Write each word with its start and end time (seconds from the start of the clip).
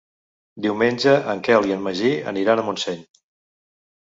Diumenge 0.65 1.13
en 1.33 1.43
Quel 1.49 1.67
i 1.73 1.75
en 1.75 1.83
Magí 1.89 2.15
aniran 2.33 2.63
a 2.63 2.67
Montseny. 2.71 3.07